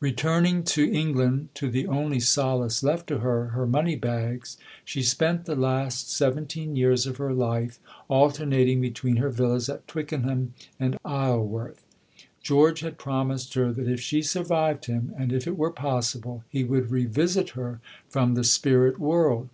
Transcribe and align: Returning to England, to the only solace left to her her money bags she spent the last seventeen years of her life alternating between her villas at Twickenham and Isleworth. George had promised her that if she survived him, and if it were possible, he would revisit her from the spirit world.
Returning 0.00 0.62
to 0.62 0.82
England, 0.90 1.50
to 1.56 1.70
the 1.70 1.86
only 1.86 2.18
solace 2.18 2.82
left 2.82 3.06
to 3.08 3.18
her 3.18 3.48
her 3.48 3.66
money 3.66 3.96
bags 3.96 4.56
she 4.82 5.02
spent 5.02 5.44
the 5.44 5.54
last 5.54 6.10
seventeen 6.10 6.74
years 6.74 7.06
of 7.06 7.18
her 7.18 7.34
life 7.34 7.78
alternating 8.08 8.80
between 8.80 9.16
her 9.16 9.28
villas 9.28 9.68
at 9.68 9.86
Twickenham 9.86 10.54
and 10.80 10.96
Isleworth. 11.04 11.84
George 12.42 12.80
had 12.80 12.96
promised 12.96 13.52
her 13.52 13.74
that 13.74 13.86
if 13.86 14.00
she 14.00 14.22
survived 14.22 14.86
him, 14.86 15.12
and 15.18 15.34
if 15.34 15.46
it 15.46 15.58
were 15.58 15.70
possible, 15.70 16.44
he 16.48 16.64
would 16.64 16.90
revisit 16.90 17.50
her 17.50 17.80
from 18.08 18.32
the 18.36 18.44
spirit 18.44 18.98
world. 18.98 19.50